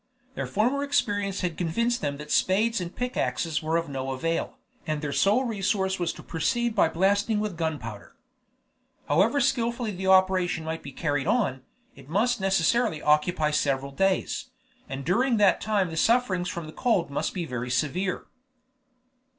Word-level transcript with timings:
Their 0.33 0.47
former 0.47 0.81
experience 0.81 1.41
had 1.41 1.59
convinced 1.59 2.01
them 2.01 2.17
that 2.17 2.31
spades 2.31 2.81
and 2.81 2.95
pick 2.95 3.15
axes 3.15 3.61
were 3.61 3.77
of 3.77 3.87
no 3.87 4.09
avail, 4.13 4.57
and 4.87 4.99
their 4.99 5.13
sole 5.13 5.43
resource 5.43 5.99
was 5.99 6.11
to 6.13 6.23
proceed 6.23 6.73
by 6.73 6.89
blasting 6.89 7.39
with 7.39 7.55
gunpowder. 7.55 8.15
However 9.07 9.39
skillfully 9.39 9.91
the 9.91 10.07
operation 10.07 10.65
might 10.65 10.81
be 10.81 10.91
carried 10.91 11.27
on, 11.27 11.61
it 11.95 12.09
must 12.09 12.41
necessarily 12.41 12.99
occupy 12.99 13.51
several 13.51 13.91
days, 13.91 14.49
and 14.89 15.05
during 15.05 15.37
that 15.37 15.61
time 15.61 15.91
the 15.91 15.97
sufferings 15.97 16.49
from 16.49 16.71
cold 16.71 17.11
must 17.11 17.35
be 17.35 17.45
very 17.45 17.69
severe. 17.69 18.25